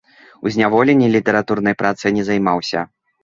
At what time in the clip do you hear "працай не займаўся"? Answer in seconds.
1.81-2.87